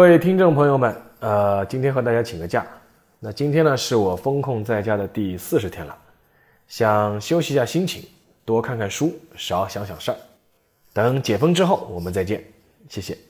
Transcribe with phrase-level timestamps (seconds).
[0.00, 2.66] 各位听众朋友们呃今天和大家请个假
[3.18, 5.94] 那今天呢是我封控在家的第四十天了
[6.68, 8.02] 想休息一下心情
[8.46, 10.16] 多看看书少想想事儿
[10.94, 12.42] 等解封之后我们再见
[12.88, 13.29] 谢谢。